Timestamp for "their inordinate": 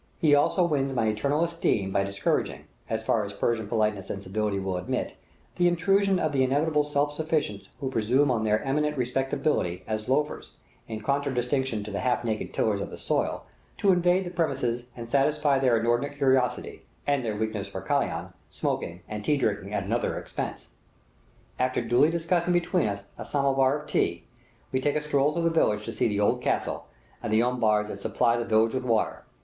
15.59-16.17